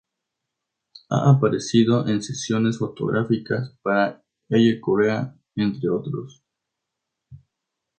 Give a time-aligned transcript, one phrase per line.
[1.11, 6.43] Ha aparecido en sesiones fotográficas para "Elle Korea", entre otros...